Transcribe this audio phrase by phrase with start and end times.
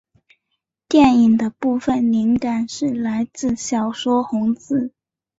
[0.87, 4.91] 电影的部份灵感是来自小说红字。